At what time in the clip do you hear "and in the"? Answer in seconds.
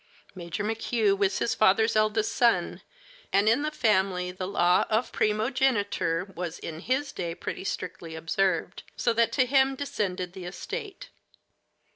3.31-3.69